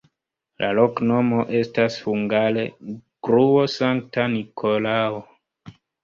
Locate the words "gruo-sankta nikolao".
3.29-5.21